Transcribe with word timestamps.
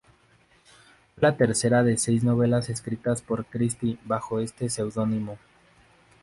Fue 1.13 1.21
la 1.29 1.37
tercera 1.37 1.83
de 1.83 1.95
seis 1.95 2.23
novelas 2.23 2.69
escritas 2.71 3.21
por 3.21 3.45
Christie 3.45 3.99
bajo 4.03 4.39
este 4.39 4.67
pseudónimo. 4.67 5.37